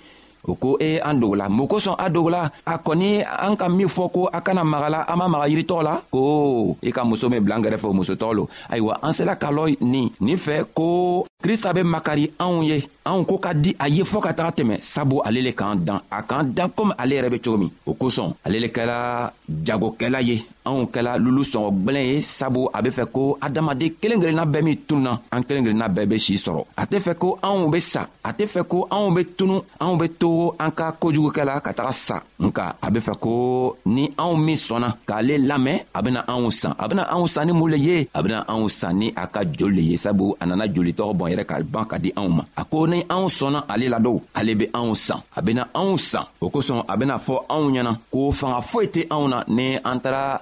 o 0.48 0.54
e 0.54 0.58
ko 0.62 0.72
e 0.82 0.92
an 1.08 1.20
dogola 1.22 1.46
mun 1.50 1.68
kosɔn 1.68 1.96
a 1.98 2.08
dogola 2.10 2.50
a 2.66 2.76
kɔni 2.84 3.10
an 3.46 3.56
ka 3.58 3.68
min 3.70 3.88
fɔ 3.88 4.04
ko 4.16 4.22
a 4.34 4.40
kana 4.42 4.64
maga 4.64 4.90
la 4.90 5.00
an 5.12 5.18
ma 5.18 5.28
maga 5.28 5.48
yiritɔgɔ 5.52 5.82
la 5.84 5.94
ko 6.12 6.76
i 6.82 6.92
ka 6.92 7.04
muso 7.04 7.30
min 7.30 7.44
bila 7.44 7.58
n 7.58 7.64
kɛrɛfɛ 7.64 7.88
o 7.90 7.94
muso 7.94 8.14
tɔgɔ 8.16 8.34
lo 8.38 8.50
ayiwa 8.74 8.94
an 9.06 9.14
sela 9.14 9.36
ka 9.40 9.50
lɔ 9.52 9.64
nin 9.82 10.08
nin 10.22 10.38
fɛ 10.38 10.66
ko 10.74 11.26
krista 11.42 11.74
be 11.74 11.82
makari 11.84 12.32
anw 12.38 12.62
ye 12.70 12.78
anw 13.10 13.26
ko 13.26 13.40
ka 13.42 13.52
di 13.58 13.74
a 13.82 13.90
ye 13.90 14.04
fɔɔ 14.06 14.22
ka 14.22 14.34
taga 14.34 14.52
tɛmɛ 14.58 14.76
sabu 14.82 15.20
ale 15.26 15.42
le 15.42 15.52
k'an 15.52 15.76
dan 15.82 16.00
a 16.12 16.22
k'an 16.22 16.44
dan 16.54 16.70
komi 16.70 16.94
ale 16.98 17.16
yɛrɛ 17.18 17.30
be 17.32 17.40
cogo 17.42 17.58
min 17.58 17.72
o 17.86 17.94
kosɔn 17.94 18.34
ale 18.46 18.60
le 18.60 18.68
kɛla 18.70 19.34
jagokɛla 19.66 20.22
ye 20.22 20.46
anw 20.66 20.86
kɛla 20.94 21.18
lulu 21.18 21.42
sɔngɔ 21.44 21.70
gwɛlɛn 21.84 22.06
ye 22.14 22.22
sabu 22.22 22.70
a 22.74 22.82
be 22.82 22.90
fɛ 22.90 23.06
ko 23.12 23.38
adamaden 23.42 23.90
kelen 24.00 24.22
kelenna 24.22 24.46
bɛɛ 24.46 24.62
min 24.64 24.78
tununa 24.88 25.20
an 25.32 25.42
kelen 25.44 25.64
kelenna 25.66 25.90
bɛɛ 25.90 26.06
be 26.10 26.20
sii 26.20 26.38
sɔrɔ 26.38 26.64
a 26.78 26.86
tɛ 26.86 27.00
fɛ 27.02 27.16
ko 27.18 27.40
anw 27.42 27.72
be 27.72 27.80
sa 27.80 28.06
a 28.24 28.32
tɛ 28.34 28.46
fɛ 28.46 28.64
ko 28.68 28.88
anw 28.92 29.12
be 29.16 29.24
tunu 29.36 29.60
anw 29.80 29.98
be 30.00 30.08
to 30.10 30.54
an 30.60 30.70
ka 30.72 30.92
kojugukɛla 31.00 31.60
ka 31.64 31.72
taga 31.74 31.92
sa 31.94 32.22
nka 32.40 32.76
a 32.82 32.92
be 32.92 33.00
fɛ 33.00 33.18
ko 33.20 33.78
ni 33.86 34.08
anw 34.18 34.36
min 34.38 34.56
sɔnna 34.56 34.94
k'ale 35.08 35.40
lamɛn 35.48 35.80
a 35.96 36.02
bena 36.04 36.24
anw 36.28 36.52
san 36.54 36.76
a 36.78 36.88
bena 36.88 37.06
anw 37.10 37.26
san 37.28 37.48
ni 37.48 37.54
mun 37.54 37.72
le 37.72 37.78
ye 37.78 38.08
a 38.14 38.22
bena 38.22 38.46
anw 38.48 38.70
san 38.70 38.94
ni 38.98 39.12
a 39.18 39.26
ka 39.28 39.42
joli 39.44 39.72
le 39.82 39.82
ye 39.82 39.98
sabu 39.98 40.36
a 40.40 40.46
nana 40.46 40.68
jolitɔgɔ 40.68 41.14
bɔn 41.18 41.31
ɲɔgɔn 41.32 41.32
yɛrɛ 41.32 41.46
ka 41.46 41.64
ban 41.72 41.86
ka 41.88 41.98
di 41.98 42.12
anw 42.16 42.28
ma 42.30 42.44
a 42.56 42.64
ko 42.66 42.86
ni 42.88 43.04
anw 43.10 43.28
sɔnna 43.28 43.66
ale 43.68 43.90
la 43.90 44.00
dɔw 44.00 44.20
ale 44.36 44.56
be 44.56 44.68
anw 44.74 44.96
san 44.96 45.22
a 45.36 45.42
bena 45.42 45.68
anw 45.74 45.98
san 45.98 46.26
o 46.42 46.50
kosɔn 46.50 46.84
a 46.88 46.96
bena 46.98 47.18
fɔ 47.18 47.46
anw 47.50 47.70
ɲɛna 47.72 47.96
ko 48.12 48.32
fanga 48.32 48.62
foyi 48.62 48.88
tɛ 48.88 49.08
anw 49.10 49.28
na 49.28 49.44
ni 49.48 49.78
an 49.84 50.00
tara 50.02 50.42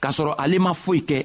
k'a 0.00 0.10
sɔrɔ 0.16 0.34
ale 0.42 0.58
ma 0.58 0.72
foyi 0.74 1.00
kɛ 1.08 1.20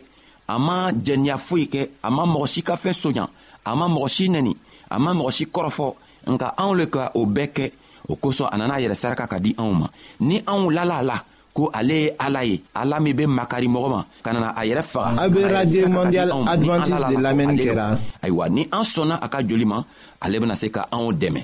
a 0.48 0.56
ma 0.68 0.78
jɛniya 1.06 1.38
foyi 1.48 1.66
kɛ 1.74 1.82
a 2.04 2.10
ma 2.12 2.24
mɔgɔ 2.26 2.48
si 2.54 2.62
ka 2.62 2.76
fɛn 2.76 2.94
soɲa 3.02 3.26
a 3.66 3.76
ma 3.76 3.86
mɔgɔ 3.88 4.08
si 4.16 4.26
nɛni 4.30 4.54
a 4.90 5.00
ma 5.00 5.12
mɔgɔ 5.14 5.32
si 5.32 5.46
kɔrɔfɔ 5.46 5.88
nka 6.32 6.48
anw 6.58 6.74
le 6.78 6.86
ka 6.88 7.12
o 7.16 7.26
bɛɛ 7.26 7.48
kɛ 7.56 7.72
o 8.10 8.16
kosɔn 8.16 8.50
a 8.54 8.58
nana 8.58 8.74
a 8.76 8.80
yɛrɛ 8.82 8.94
saraka 8.96 9.28
ka 9.28 9.40
di 9.40 9.54
anw 9.58 9.74
ma 9.74 9.88
ni 10.20 10.42
anw 10.46 10.70
lala 10.72 10.98
a 10.98 11.04
la 11.04 11.22
ko 11.54 11.72
ale 11.74 11.94
ye 11.96 12.10
ala 12.20 12.44
ye 12.44 12.62
ala 12.76 13.00
min 13.00 13.14
bɛ 13.16 13.26
makari 13.28 13.68
mɔgɔ 13.68 13.90
ma 13.90 14.06
ka 14.24 14.32
nana 14.34 14.50
a 14.56 14.64
yɛrɛ 14.66 14.84
faga 14.84 15.22
a 15.26 15.30
bɛ 15.30 15.42
radio 15.54 15.88
mondial 15.90 16.30
adventiste 16.48 17.08
de 17.12 17.16
lamɛnni 17.24 17.64
kɛra 17.66 17.98
ayiwa 18.24 18.50
ni 18.50 18.68
an 18.72 18.84
sɔnna 18.84 19.16
a 19.22 19.28
ka 19.30 19.42
joli 19.42 19.66
ma 19.66 19.84
ale 20.22 20.40
bɛna 20.42 20.56
se 20.56 20.68
ka 20.70 20.86
anw 20.92 21.14
dɛmɛ 21.14 21.42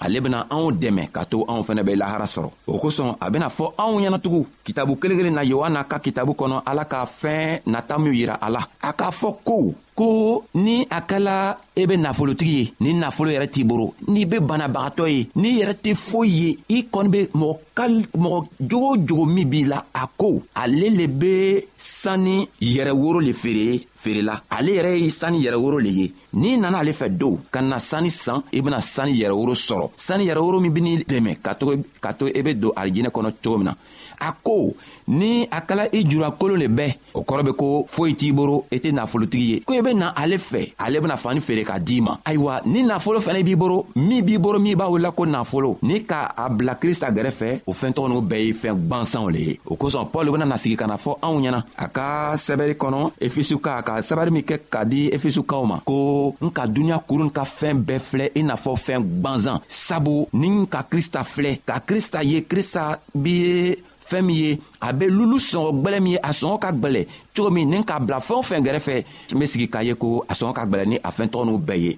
ale 0.00 0.16
bena 0.24 0.46
anw 0.48 0.72
dɛmɛ 0.80 1.10
ka 1.14 1.22
to 1.30 1.44
anw 1.50 1.62
fɛnɛ 1.66 1.82
bɛ 1.84 1.92
lahara 2.00 2.24
sɔrɔ 2.24 2.50
o 2.72 2.78
kosɔn 2.80 3.16
a 3.20 3.26
bena 3.30 3.48
fɔ 3.48 3.64
anw 3.76 3.96
ɲɛnatugun 4.00 4.44
kitabu 4.64 4.96
kelen 4.96 5.16
kelen 5.20 5.34
na 5.36 5.44
yohana 5.44 5.84
ka 5.84 5.98
kitabu 6.00 6.32
kɔnɔ 6.32 6.62
ala 6.66 6.84
ka 6.84 7.04
fɛɛn 7.04 7.60
nata 7.66 7.98
minw 8.00 8.14
yira 8.16 8.34
a 8.40 8.48
la 8.50 8.62
a 8.88 8.90
k'a 8.92 9.10
fɔ 9.12 9.28
ko 9.44 9.56
ko 10.00 10.44
ni 10.64 10.74
a 10.96 10.98
kɛla 11.08 11.36
e 11.76 11.82
be 11.86 11.94
nafolotigi 11.98 12.60
ye 12.62 12.72
ni 12.80 12.94
nafolo 12.96 13.30
yɛrɛ 13.34 13.46
t'i 13.52 13.64
boro 13.68 13.92
n'i 14.08 14.24
be 14.24 14.36
banabagatɔ 14.40 15.04
ye 15.14 15.26
n'i 15.36 15.50
yɛrɛ 15.60 15.74
tɛ 15.82 15.92
foyi 15.94 16.30
ye 16.40 16.50
i 16.78 16.86
kɔni 16.92 17.10
be 17.12 17.20
mɔgɔ 17.36 17.56
kal 17.76 17.92
mɔgɔ 18.16 18.38
jogo 18.68 18.88
o 18.92 18.96
jogo 19.06 19.24
min 19.26 19.44
b'i 19.50 19.64
la 19.68 19.84
a 19.92 20.08
ko 20.16 20.30
ale 20.56 20.88
le 20.96 21.06
be 21.06 21.60
sani 21.76 22.48
yɛrɛ 22.62 22.92
woro 22.96 23.20
le 23.20 23.32
feere 23.34 23.80
feerela 24.02 24.40
ale 24.48 24.70
yɛrɛ 24.78 24.96
ye 25.02 25.10
sani 25.10 25.42
yɛrɛ 25.44 25.56
woro 25.60 25.78
le 25.84 25.90
ye 25.90 26.10
n'i 26.32 26.56
nana 26.56 26.78
ale 26.78 26.92
fɛ 26.92 27.08
dow 27.18 27.38
ka 27.50 27.60
na 27.60 27.76
sani 27.78 28.08
san 28.08 28.40
i 28.54 28.60
bena 28.62 28.80
sani 28.80 29.12
yɛrɛ 29.20 29.32
woro 29.36 29.52
sɔrɔ 29.52 29.90
sani 29.96 30.24
yɛrɛ 30.26 30.38
woro 30.40 30.60
min 30.62 30.70
ben'i 30.72 31.04
dɛmɛ 31.04 31.42
ka 31.42 31.52
to 31.54 31.76
ka 32.00 32.12
to 32.14 32.24
i 32.24 32.32
e 32.34 32.40
be 32.42 32.54
don 32.54 32.72
arijinɛ 32.74 33.10
kɔnɔ 33.12 33.32
cogo 33.44 33.58
min 33.58 33.66
na 33.66 33.74
Ako, 34.20 34.76
ni 35.08 35.48
akala 35.50 35.88
i 35.96 36.04
jura 36.04 36.30
kolone 36.30 36.68
be. 36.68 36.92
Okorobe 37.16 37.54
ko, 37.56 37.84
fo 37.88 38.04
iti 38.06 38.30
boro, 38.32 38.66
ete 38.70 38.92
na 38.92 39.06
folo 39.08 39.26
tigeye. 39.26 39.62
Koyebe 39.66 39.94
nan 39.96 40.12
ale 40.14 40.38
fe. 40.38 40.74
Alebe 40.78 41.08
na 41.08 41.16
fani 41.16 41.40
fere 41.40 41.64
ka 41.64 41.78
di 41.80 42.00
man. 42.04 42.20
Aywa, 42.28 42.60
ni 42.66 42.84
na 42.86 42.98
folo 43.00 43.20
fene 43.24 43.42
bi 43.42 43.56
boro, 43.56 43.86
mi 43.96 44.20
bi 44.22 44.36
boro 44.38 44.60
mi 44.60 44.76
ba 44.76 44.90
ou 44.92 45.00
la 45.00 45.10
kon 45.16 45.32
na 45.32 45.40
folo. 45.44 45.78
Ni 45.82 46.02
ka 46.04 46.22
abla 46.36 46.76
krista 46.76 47.10
gere 47.16 47.32
fe, 47.34 47.58
ou 47.66 47.72
fen 47.74 47.96
tono 47.96 48.20
beye 48.20 48.52
fen 48.54 48.76
bansan 48.76 49.30
le. 49.32 49.56
Okoson, 49.72 50.10
polo 50.12 50.36
genan 50.36 50.52
nasige 50.52 50.76
ka 50.78 50.86
na 50.90 51.00
folo 51.00 51.16
anwenye 51.26 51.56
nan. 51.56 51.64
Aka, 51.80 52.36
sebele 52.38 52.76
konon, 52.76 53.10
efesuka. 53.20 53.78
Aka, 53.80 53.98
sebele 54.04 54.34
mi 54.36 54.44
kek 54.44 54.68
ka 54.70 54.84
di, 54.84 55.08
efesuka 55.16 55.58
ou 55.62 55.72
man. 55.72 55.82
Ko, 55.88 56.34
nka 56.44 56.68
dunya 56.68 56.98
kuru 57.08 57.30
nka 57.30 57.46
fen 57.48 57.80
be 57.82 57.98
fle, 58.04 58.30
e 58.36 58.44
na 58.44 58.58
folo 58.60 58.76
fen 58.78 59.02
bansan. 59.24 59.64
Sabo, 59.66 60.28
nin 60.36 60.60
yon 60.60 60.66
ka 60.70 60.84
krista 60.86 61.24
fle. 61.24 61.56
Ka 61.64 61.80
krista 61.80 62.20
ye, 62.22 62.44
krista 62.44 62.92
biye... 63.16 63.80
fɛn 64.10 64.26
min 64.26 64.36
ye 64.44 64.50
a 64.86 64.92
be 64.98 65.04
lulu 65.16 65.38
sɔngɔ 65.50 65.70
gwɛlɛ 65.82 65.98
min 66.04 66.12
ye 66.12 66.18
a 66.28 66.30
sɔngɔ 66.40 66.58
ka 66.62 66.70
gwɛlɛ 66.80 67.06
cogo 67.34 67.50
min 67.50 67.70
ni 67.70 67.78
k'a 67.88 68.00
bila 68.06 68.18
fɛn 68.26 68.36
o 68.40 68.42
fɛn 68.48 68.62
gɛrɛfɛ 68.66 68.94
n 69.34 69.38
be 69.38 69.44
sigi 69.46 69.66
k'a 69.72 69.84
ye 69.88 69.94
ko 69.94 70.24
a 70.28 70.32
sɔngɔ 70.38 70.52
ka 70.58 70.64
gwɛlɛ 70.70 70.84
ni 70.90 70.96
a 71.08 71.10
fɛn 71.18 71.28
tɔgɔ 71.32 71.44
n'u 71.44 71.58
bɛɛ 71.66 71.76
ye 71.84 71.92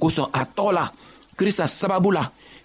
kosɔn 0.00 0.28
a 0.32 0.42
tɔgɔ 0.44 0.72
la 0.72 0.92
krista 1.36 1.66
sababu 1.66 2.10
la 2.10 2.22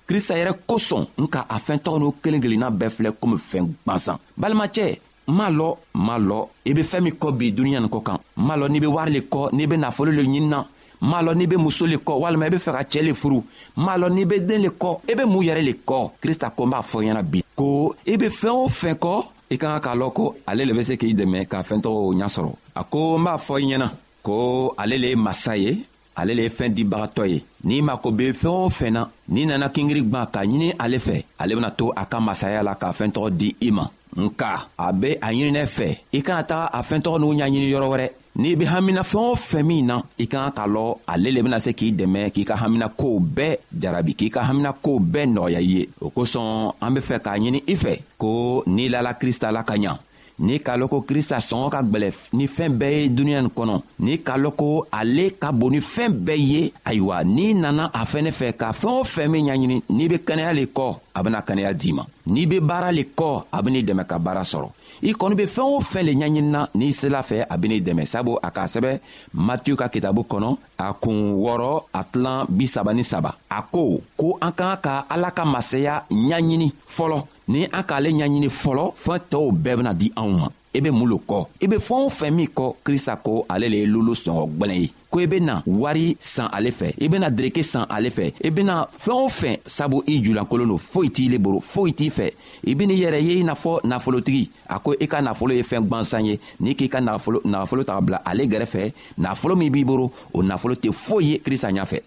krista 0.08 0.34
yɛrɛ 0.40 0.54
kosɔn 0.70 1.04
nka 1.24 1.40
a 1.50 1.58
fɛn 1.66 1.78
tɔgɔ 1.84 1.98
n'o 2.00 2.14
kelen 2.24 2.42
kelenna 2.44 2.70
bɛɛ 2.80 2.90
filɛ 2.96 3.12
komi 3.20 3.38
fɛn 3.52 3.66
gwansan 3.84 4.18
balimacɛ 4.40 4.84
m'a 5.28 5.48
lɔ 5.50 5.68
m'a 6.06 6.16
lɔ 6.30 6.38
i 6.70 6.72
be 6.74 6.82
fɛɛn 6.90 7.02
min 7.06 7.16
kɔ 7.22 7.28
bi 7.38 7.52
duniɲa 7.56 7.80
nin 7.82 7.90
kɔ 7.96 8.04
kan 8.08 8.18
m'a 8.38 8.56
lɔ 8.60 8.66
n'i 8.72 8.80
be 8.82 8.88
wari 8.96 9.12
le 9.16 9.22
kɔ 9.34 9.42
n'i 9.54 9.68
be 9.68 9.76
nafolo 9.76 10.12
le 10.16 10.24
ɲinina 10.24 10.60
m'a 11.02 11.22
lɔ 11.26 11.32
n'i 11.36 11.48
be 11.50 11.58
muso 11.58 11.86
le 11.86 11.98
kɔ 11.98 12.14
walima 12.24 12.46
i 12.46 12.50
be 12.50 12.58
fɛ 12.66 12.72
ka 12.76 12.84
cɛɛ 12.92 13.02
le 13.08 13.14
furu 13.14 13.42
m'a 13.78 13.98
lɔ 13.98 14.08
n'i 14.16 14.26
be 14.26 14.40
den 14.40 14.62
le 14.64 14.70
kɔ 14.70 15.00
i 15.12 15.16
be 15.16 15.26
mun 15.26 15.44
yɛrɛ 15.44 15.62
le 15.66 15.74
kɔ 15.86 16.12
krista 16.22 16.50
ko 16.56 16.64
n 16.66 16.70
b'a 16.72 16.82
fɔ 16.82 16.98
ɲɛna 17.04 17.24
bi 17.24 17.42
ko 17.56 17.96
i 18.08 18.16
be 18.18 18.28
fɛɛn 18.30 18.58
o 18.64 18.68
fɛn 18.70 18.96
kɔ 18.96 19.26
i 19.52 19.58
ka 19.58 19.80
ka 19.80 19.80
k'a 19.90 19.96
lɔn 19.98 20.14
ko 20.14 20.36
ale 20.48 20.66
le 20.66 20.74
be 20.74 20.84
se 20.84 20.96
k'i 20.98 21.14
dɛmɛ 21.14 21.46
k'a 21.48 21.62
fɛɛntɔgɔ 21.64 22.00
ɲa 22.22 22.26
sɔrɔ 22.36 22.52
a 22.76 22.84
ko 22.84 23.18
n 23.18 23.24
b'a 23.24 23.38
fɔ 23.38 23.60
i 23.64 23.66
ɲɛna 23.72 23.90
ko 24.24 24.74
ale 24.80 24.96
le 24.98 25.08
ye 25.08 25.16
masa 25.16 25.56
ye 25.60 25.86
ale 26.16 26.34
le 26.34 26.44
ye 26.44 26.50
fɛn 26.50 26.74
dibagatɔ 26.74 27.26
ye 27.28 27.42
n'i 27.66 27.82
mako 27.82 28.12
be 28.12 28.32
fɛɛn 28.34 28.58
o 28.66 28.70
fɛn 28.70 28.92
na 28.92 29.10
n'i 29.30 29.46
nana 29.46 29.70
kingiri 29.70 30.02
gwan 30.02 30.28
ka 30.32 30.42
ɲini 30.44 30.72
ale 30.80 30.98
fɛ 31.00 31.24
ale 31.40 31.56
bena 31.56 31.72
to 31.72 31.92
a 31.96 32.06
ka 32.06 32.20
masaya 32.20 32.64
la 32.64 32.76
k'a 32.76 32.92
fɛɛntɔgɔ 32.92 33.30
di 33.38 33.56
i 33.62 33.72
ma 33.72 33.86
nka 34.16 34.66
a 34.78 34.92
be 34.94 35.12
a 35.22 35.28
ɲininɛ 35.32 35.66
fɛ 35.68 35.98
i 36.14 36.22
kana 36.22 36.44
taga 36.44 36.70
a 36.74 36.82
fɛɛntɔgɔ 36.82 37.20
n'u 37.20 37.34
ɲaɲini 37.36 37.70
yɔrɔ 37.72 37.88
wɛrɛ 37.92 38.10
n'i 38.38 38.56
be 38.56 38.66
hamina 38.66 39.02
fɛɛn 39.02 39.32
o 39.32 39.36
fɛn 39.36 39.64
min 39.66 39.86
na 39.88 40.02
i 40.20 40.26
ka 40.28 40.38
kan 40.40 40.52
k'a 40.56 40.68
lɔn 40.68 40.98
ale 41.08 41.32
le 41.32 41.42
bena 41.44 41.60
se 41.60 41.72
k'i 41.74 41.92
dɛmɛ 41.96 42.32
k'i 42.34 42.46
ka 42.46 42.56
hamina 42.56 42.90
kow 42.96 43.20
bɛɛ 43.20 43.58
jarabi 43.76 44.16
k'i 44.16 44.30
ka 44.32 44.42
hamina 44.44 44.74
kow 44.82 45.00
bɛɛ 45.00 45.28
nɔgɔya 45.34 45.58
i 45.60 45.68
ye 45.76 45.90
o 46.02 46.10
kosɔn 46.10 46.74
an 46.82 46.92
be 46.94 47.02
fɛ 47.02 47.20
k'a 47.20 47.38
ɲini 47.40 47.64
i 47.68 47.76
fɛ 47.76 48.00
ko 48.18 48.64
n'i 48.68 48.90
lala 48.90 49.14
krista 49.16 49.52
la 49.52 49.64
ka 49.64 49.74
ɲa 49.76 50.00
n'i 50.40 50.60
k'a 50.60 50.78
lɔn 50.78 50.90
ko 50.90 51.02
kirisa 51.02 51.38
sɔngɔ 51.40 51.70
ka 51.70 51.82
gwɛlɛ 51.84 52.10
ni 52.34 52.48
fɛn 52.48 52.72
bɛɛ 52.78 53.02
ye 53.02 53.10
duniɲa 53.10 53.42
nin 53.42 53.50
kɔnɔ 53.56 53.76
n'i 54.00 54.18
k'a 54.20 54.38
lɔn 54.38 54.56
ko 54.56 54.88
ale 54.92 55.32
ka 55.40 55.52
bon 55.52 55.70
ni 55.72 55.80
fɛn 55.80 56.12
bɛɛ 56.12 56.38
ye 56.40 56.74
ayiwa 56.86 57.24
n'i 57.24 57.54
nana 57.54 57.92
a 57.94 58.04
fɛnɛ 58.06 58.32
fɛ 58.32 58.54
ka 58.58 58.72
fɛɛn 58.72 59.00
o 59.00 59.04
fɛn 59.04 59.30
min 59.30 59.46
ɲaɲini 59.48 59.82
n'i 59.90 60.08
be 60.08 60.16
kɛnɛya 60.18 60.54
le 60.56 60.66
kɔ 60.68 60.96
a 61.16 61.24
bena 61.24 61.42
kɛnɛya 61.42 61.74
d'i 61.74 61.94
ma 61.94 62.04
n'i 62.28 62.46
be 62.46 62.60
baara 62.60 62.92
le 62.92 63.04
kɔ 63.16 63.44
a 63.52 63.62
ben'i 63.64 63.84
dɛmɛ 63.84 64.06
ka 64.08 64.18
baara 64.20 64.42
sɔrɔ 64.44 64.70
i 65.04 65.14
kɔni 65.14 65.36
be 65.38 65.46
fɛɛn 65.46 65.62
o 65.62 65.80
fɛn 65.80 66.04
le 66.06 66.12
ɲaɲinina 66.12 66.68
n'i 66.76 66.92
sela 66.92 67.22
fɛ 67.24 67.46
a 67.50 67.58
ben'i 67.58 67.80
dɛmɛ 67.82 68.06
sabu 68.06 68.38
a 68.44 68.52
k'a 68.52 68.68
sɛbɛ 68.68 69.00
matiyu 69.36 69.78
ka 69.78 69.88
kitabu 69.88 70.24
kɔnɔ 70.28 70.58
a 70.80 70.94
kuun 71.00 71.34
wɔrɔ 71.34 71.84
a 71.94 72.04
tilan 72.04 72.46
bisaba 72.50 72.94
ni 72.94 73.04
saba 73.04 73.36
a 73.50 73.62
ko 73.72 74.02
ko 74.18 74.38
an 74.42 74.52
k'an 74.52 74.76
ka 74.82 75.06
ala 75.10 75.32
ka 75.32 75.46
masaya 75.46 76.04
ɲaɲini 76.12 76.74
fɔlɔ 76.88 77.24
ni 77.48 77.66
an 77.72 77.84
k'ale 77.88 78.10
ɲaɲini 78.10 78.50
fɔlɔ 78.50 78.94
fɛn 78.96 79.20
tɔw 79.30 79.52
bɛɛ 79.52 79.76
bena 79.76 79.94
di 79.94 80.12
anw 80.16 80.36
ma 80.38 80.48
i 80.48 80.78
e 80.78 80.82
be 80.82 80.90
mun 80.90 81.08
lo 81.08 81.20
kɔ 81.28 81.46
i 81.62 81.66
e 81.66 81.68
be 81.68 81.76
fɛɛn 81.78 82.06
o 82.06 82.10
fɛn 82.10 82.32
min 82.34 82.48
kɔ 82.48 82.74
krista 82.84 83.16
ko 83.22 83.46
ale 83.48 83.70
le 83.70 83.78
ye 83.78 83.86
lolo 83.86 84.14
sɔngɔ 84.14 84.50
gwɛlɛn 84.58 84.80
ye 84.82 84.90
ko 85.12 85.20
i 85.20 85.24
e 85.24 85.28
bena 85.28 85.62
wari 85.66 86.18
san 86.20 86.50
ale 86.52 86.72
fɛ 86.72 86.92
i 87.00 87.08
bena 87.08 87.30
dereke 87.30 87.64
san 87.64 87.86
ale 87.90 88.10
fɛ 88.10 88.34
i 88.46 88.50
bena 88.50 88.88
fɛɛn 88.98 89.12
o 89.12 89.30
fɛn 89.30 89.58
sabu 89.68 90.02
i 90.08 90.20
julankolon 90.24 90.66
do 90.68 90.78
foyi 90.78 91.12
t'ile 91.14 91.38
bolo 91.40 91.60
foyi 91.62 91.94
t'i 91.94 92.10
fɛ 92.10 92.32
i 92.66 92.76
ben'i 92.76 92.96
yɛrɛ 92.98 93.22
ye 93.22 93.38
i 93.40 93.44
n'a 93.44 93.54
fɔ 93.54 93.80
nafolotigi 93.86 94.50
a 94.68 94.80
ko 94.80 94.96
i 95.00 95.08
ka 95.08 95.22
nafolo 95.22 95.54
ye 95.56 95.62
fɛɛn 95.62 95.88
gwansan 95.88 96.26
ye 96.26 96.40
n'i 96.62 96.74
k'i 96.76 96.90
ka 96.90 97.00
nafolo 97.00 97.84
taga 97.86 98.02
bila 98.02 98.22
ale 98.26 98.44
gɛrɛfɛ 98.48 98.92
nafolo 99.20 99.56
min 99.56 99.70
b'i 99.72 99.84
bolo 99.86 100.12
o 100.34 100.42
nafolo 100.42 100.76
tɛ 100.76 100.92
foyi 100.92 101.28
ye 101.28 101.38
krista 101.40 101.70
ɲafɛ 101.72 102.02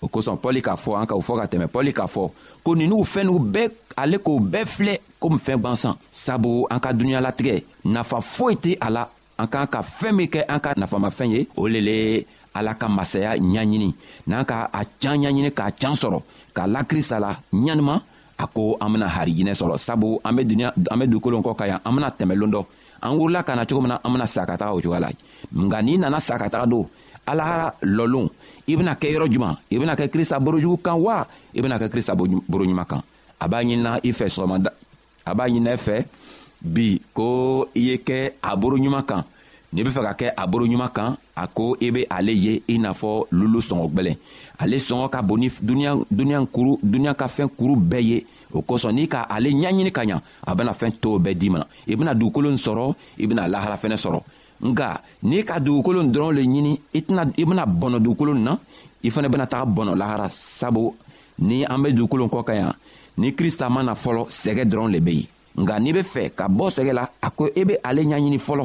o 0.00 0.06
kosɔn 0.06 0.38
pɔli 0.38 0.62
k'a 0.62 0.76
fɔ 0.78 1.00
an 1.00 1.06
ka 1.06 1.14
o 1.14 1.20
fɔ 1.20 1.36
ka 1.42 1.46
tɛmɛ 1.46 1.66
pɔli 1.66 1.92
k'a 1.92 2.06
fɔ 2.06 2.30
ko 2.64 2.74
ninu 2.74 3.02
fɛɛn 3.04 3.26
n'u 3.26 3.38
bɛɛ 3.52 3.70
ale 3.98 4.18
k'o 4.22 4.38
bɛɛ 4.38 4.64
filɛ 4.64 4.94
komi 5.20 5.38
fɛn 5.38 5.56
gwansan 5.58 5.94
sabu 6.12 6.66
an 6.70 6.78
ka 6.80 6.92
dunuɲalatigɛ 6.92 7.62
nafa 7.84 8.20
foyi 8.20 8.54
tɛ 8.56 8.76
a 8.80 8.90
la 8.90 9.02
an 9.38 9.46
k'an 9.46 9.66
ka 9.66 9.82
fɛɛn 9.82 10.12
min 10.14 10.26
kɛ 10.26 10.44
an 10.48 10.60
ka 10.60 10.72
nafamafɛn 10.78 11.30
ye 11.34 11.48
o 11.56 11.66
le 11.66 11.80
le 11.80 12.24
ala 12.54 12.74
ka 12.74 12.88
masaya 12.88 13.34
ɲaɲini 13.36 13.92
n'an 14.26 14.44
ka 14.44 14.70
a 14.72 14.84
can 15.00 15.16
ɲaɲini 15.22 15.50
k'a 15.50 15.70
can 15.78 15.94
sɔrɔ 15.94 16.22
k'a 16.54 16.66
la 16.66 16.82
krista 16.84 17.18
la 17.20 17.34
ɲanima 17.52 18.00
a 18.38 18.46
ko 18.46 18.76
an 18.80 18.92
bena 18.92 19.06
harijinɛ 19.08 19.54
sɔrɔ 19.54 19.78
sabu 19.78 20.18
an 20.24 20.32
be 20.36 20.44
duniɲa 20.44 20.72
an 20.90 20.98
be 21.00 21.06
dugukolon 21.06 21.42
kɔ 21.42 21.56
ka 21.58 21.64
yan 21.66 21.80
an 21.84 21.92
bena 21.94 22.10
tɛmɛ 22.10 22.34
loon 22.38 22.52
dɔ 22.52 22.64
an 23.02 23.16
wurila 23.18 23.42
ka 23.44 23.54
na 23.56 23.64
cogo 23.66 23.80
min 23.80 23.88
na 23.88 23.98
an 24.04 24.12
bena 24.12 24.26
sa 24.26 24.44
ka 24.46 24.56
taga 24.56 24.72
o 24.74 24.80
cogoya 24.80 25.00
la 25.00 25.08
nga 25.62 25.82
n'i 25.82 25.98
nana 25.98 26.20
sa 26.20 26.38
ka 26.38 26.48
taga 26.48 26.66
don 26.70 26.86
ala 27.26 27.72
lɔlon 27.82 28.28
i 28.68 28.76
bena 28.76 28.94
kɛ 28.94 29.10
yɔrɔ 29.16 29.28
juman 29.32 29.56
i 29.72 29.78
bena 29.78 29.96
kɛ 29.96 30.08
krista 30.08 30.38
borojugu 30.38 30.78
kan 30.84 30.94
wa 31.00 31.26
i 31.54 31.60
bena 31.60 31.78
kɛ 31.78 31.88
krista 31.88 32.14
boroɲuman 32.14 32.84
kan 32.86 33.02
a 33.40 33.48
b'a 33.48 33.58
ɲinina 33.62 34.00
i 34.02 34.12
fɛ 34.12 34.26
sɔgɔmada 34.28 34.70
a 35.24 35.34
b'a 35.34 35.46
ɲinina 35.48 35.72
i 35.74 35.76
fɛ 35.76 36.04
bi 36.60 37.00
ko 37.14 37.66
i 37.74 37.80
ye 37.80 37.96
kɛ 37.98 38.32
a 38.42 38.56
boro 38.56 38.76
ɲuman 38.76 39.04
kan 39.06 39.24
n'i 39.72 39.82
bɛ 39.82 39.90
fɛ 39.90 40.02
ka 40.02 40.12
kɛ 40.14 40.32
a 40.36 40.46
boro 40.46 40.64
ɲuman 40.66 40.92
kan 40.92 41.16
a 41.36 41.46
ko 41.46 41.76
i 41.80 41.90
bɛ 41.90 42.04
ale 42.10 42.30
ye 42.32 42.62
i 42.68 42.78
n'a 42.78 42.90
fɔ 42.92 43.26
lulu 43.30 43.60
sɔngɔ 43.60 43.88
gbɛlɛn 43.94 44.16
ale 44.58 44.76
sɔngɔ 44.76 45.10
ka 45.10 45.22
bon 45.22 45.38
ni 45.40 45.48
dunuya 45.62 45.94
dunuya 46.10 46.44
kuru 46.46 46.76
dunuya 46.82 47.14
ka 47.14 47.26
fɛn 47.28 47.48
kuru 47.48 47.76
bɛɛ 47.76 48.02
ye 48.02 48.26
o 48.52 48.62
kosɔn 48.62 48.92
n'i 48.94 49.06
ka 49.08 49.26
ale 49.30 49.48
ɲɛɲini 49.50 49.92
ka 49.92 50.02
ɲa 50.04 50.20
a 50.46 50.54
bɛna 50.54 50.72
fɛn 50.74 50.92
tɔw 51.00 51.18
bɛɛ 51.18 51.34
d'i 51.38 51.48
ma 51.50 51.62
e 51.86 51.92
i 51.92 51.96
bɛna 51.96 52.14
dugukolo 52.14 52.50
in 52.50 52.56
sɔrɔ 52.58 52.94
e 53.18 53.24
i 53.24 53.26
bɛna 53.26 53.46
lahara 53.48 53.76
fɛnɛ 53.78 53.94
sɔrɔ 53.96 54.20
nka 54.60 55.00
n'i 55.22 55.42
ka 55.44 55.60
dugukolo 55.62 56.02
in 56.02 56.10
dɔrɔn 56.12 56.34
le 56.34 56.42
ɲini 56.42 56.74
e 56.92 56.98
i 56.98 57.00
tɛna 57.02 57.30
i 57.38 57.44
bɛna 57.44 57.62
bɔnɔ 57.70 57.98
dugukolo 58.02 58.34
in 58.34 58.42
na 58.44 58.58
i 59.06 59.10
fana 59.10 59.28
bɛna 59.30 59.46
taga 59.46 59.64
bɔnɔ 59.70 59.94
lahara 59.96 60.26
sabu 60.30 60.90
ni 61.38 61.62
an 61.64 61.78
bɛ 61.78 61.92
dugukolo 61.94 62.26
kɔ 62.26 62.44
ka 62.44 62.52
yan 62.54 62.72
ni 63.18 63.34
krista 63.34 63.66
mana 63.68 63.92
fɔlɔ 64.02 64.22
sɛgɛ 64.42 64.64
dɔrɔn 64.70 64.90
le 64.94 65.00
be 65.06 65.12
yen 65.18 65.26
nka 65.62 65.74
n'i 65.82 65.90
be 65.96 66.02
fɛ 66.12 66.22
ka 66.38 66.44
bɔ 66.56 66.64
sɛgɛ 66.76 66.92
la 66.98 67.04
a 67.26 67.28
ko 67.30 67.44
i 67.46 67.50
e 67.60 67.62
be 67.64 67.74
ale 67.84 68.02
ɲaɲini 68.04 68.38
fɔlɔ 68.46 68.64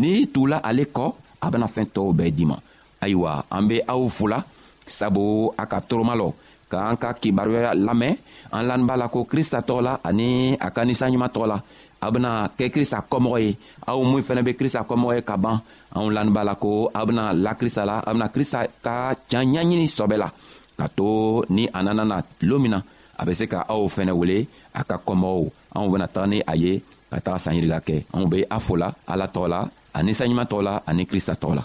n'i 0.00 0.26
tugula 0.32 0.56
ale 0.68 0.84
kɔ 0.96 1.04
a 1.40 1.46
bena 1.50 1.66
fɛɛn 1.66 1.88
tɔɔw 1.94 2.12
bɛɛ 2.18 2.30
di 2.36 2.44
ma 2.44 2.56
ayiwa 3.00 3.44
an 3.50 3.68
be 3.68 3.80
aw 3.88 4.02
fola 4.08 4.44
sabu 4.86 5.52
a 5.58 5.64
ka 5.66 5.80
toroma 5.80 6.14
lɔ 6.16 6.32
k'an 6.70 6.96
ka 6.96 7.12
kibaruya 7.14 7.74
lamɛn 7.74 8.14
an 8.52 8.62
lanin 8.68 8.86
b'a 8.86 8.96
la 8.96 9.08
ko 9.08 9.24
krista 9.24 9.60
tɔgɔ 9.62 9.82
la 9.82 9.98
ani 10.04 10.54
a 10.58 10.68
ka 10.70 10.82
ninsanɲuman 10.84 11.30
tɔgɔ 11.34 11.46
la 11.46 11.62
aw 12.02 12.10
bena 12.10 12.50
kɛ 12.58 12.70
krista 12.74 12.98
kɔmɔgɔ 13.10 13.38
ye 13.40 13.56
aw 13.86 14.02
min 14.02 14.22
fɛnɛ 14.26 14.42
be 14.44 14.52
krista 14.58 14.80
kɔmɔgɔ 14.86 15.14
ye 15.16 15.22
ka 15.22 15.36
ban 15.36 15.60
anw 15.94 16.10
lanin 16.12 16.32
b'a 16.34 16.42
la 16.44 16.54
ko 16.54 16.90
aw 16.92 17.04
bena 17.06 17.32
la 17.32 17.54
krista 17.54 17.84
la 17.86 18.02
aw 18.06 18.12
bena 18.12 18.28
krista 18.34 18.66
ka 18.82 19.14
can 19.28 19.46
ɲaɲini 19.46 19.86
sɔbɛ 19.86 20.16
la 20.18 20.28
ka 20.76 20.88
to 20.96 21.44
ni 21.50 21.68
a 21.72 21.82
nana 21.82 22.04
na 22.04 22.16
loon 22.42 22.62
min 22.62 22.70
na 22.70 22.82
a 23.22 23.26
bɛ 23.26 23.32
se 23.38 23.44
ka 23.52 23.58
aw 23.72 23.82
fɛnɛ 23.94 24.10
wele 24.20 24.38
a 24.78 24.80
ka 24.88 24.96
kɔmɔgɔw 25.06 25.46
anw 25.78 25.86
bena 25.94 26.06
taga 26.12 26.26
ni 26.32 26.38
a 26.52 26.54
ye 26.62 26.72
ka 27.10 27.18
taga 27.24 27.38
sanyirika 27.44 27.78
kɛ 27.88 27.96
anw 28.14 28.26
be 28.32 28.38
a 28.56 28.58
fola 28.66 28.88
ala 29.12 29.26
tɔgɔ 29.34 29.46
la 29.54 29.60
ani 29.96 30.10
sanɲuman 30.18 30.48
tɔgɔ 30.50 30.62
la 30.68 30.74
ani 30.88 31.02
krista 31.10 31.34
tɔgɔ 31.42 31.54
la 31.58 31.64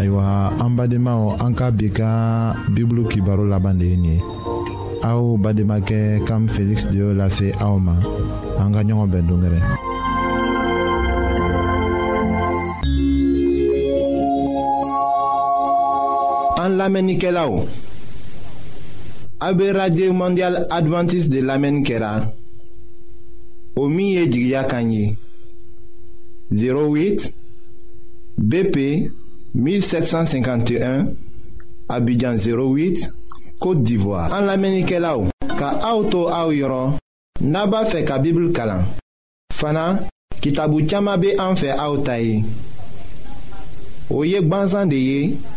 ayiwa 0.00 0.24
an 0.64 0.72
badenmaw 0.76 1.22
an 1.44 1.52
ka 1.58 1.66
bi 1.78 1.86
ka 1.98 2.08
bibulu 2.74 3.02
kibaro 3.12 3.44
laban 3.52 3.76
de 3.80 3.84
ye 3.90 3.96
nin 4.04 4.12
ye 4.14 4.16
aw 5.10 5.20
bademakɛ 5.42 5.98
kam 6.26 6.42
feliksi 6.54 6.86
de 6.90 6.96
y'o 7.04 7.10
lase 7.20 7.46
aw 7.66 7.74
ma 7.86 7.94
an 8.64 8.72
ka 8.74 8.80
ɲɔgɔn 8.88 9.08
bɛn 9.12 9.24
dongɛrɛ 9.28 9.60
an 16.68 16.76
lamenike 16.76 17.30
la 17.32 17.46
ou 17.48 17.66
abe 19.40 19.70
radye 19.72 20.10
mondial 20.12 20.66
adventis 20.70 21.28
de 21.30 21.40
lamenike 21.40 21.98
la 22.00 22.12
o 23.76 23.88
miye 23.88 24.26
jigya 24.30 24.64
kanyi 24.64 25.16
08 26.52 27.32
BP 28.36 28.76
1751 29.56 31.06
abidjan 31.88 32.36
08 32.36 33.08
kote 33.62 33.82
divwa 33.88 34.26
an 34.32 34.44
lamenike 34.50 34.98
la 35.00 35.16
ou 35.18 35.30
ka 35.58 35.70
auto 35.88 36.26
a 36.28 36.44
ou 36.48 36.52
yoron 36.54 36.98
naba 37.40 37.84
fe 37.88 38.04
ka 38.04 38.18
bibl 38.18 38.50
kalan 38.52 38.84
fana 39.54 39.88
kitabu 40.42 40.84
chama 40.88 41.16
be 41.16 41.32
an 41.38 41.56
fe 41.56 41.70
a 41.72 41.88
ou 41.90 42.02
tai 42.04 42.42
ou 44.10 44.24
yek 44.24 44.44
banzan 44.48 44.86
de 44.90 44.98
yek 44.98 45.56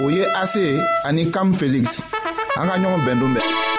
o 0.00 0.08
ye 0.10 0.24
ase 0.36 0.80
ani 1.04 1.28
kam 1.30 1.48
feliksi 1.58 2.02
an 2.58 2.68
ka 2.68 2.76
ɲɔgɔn 2.82 3.02
bɛndon 3.06 3.32
bɛɛ 3.34 3.71